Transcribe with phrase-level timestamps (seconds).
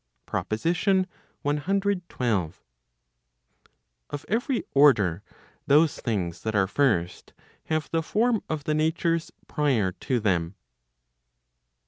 [0.25, 1.05] PROPOSITION
[1.45, 2.53] CXII.
[4.09, 5.21] Of every order
[5.67, 7.33] those things that are first,
[7.65, 10.55] have the form of the natures prior to them.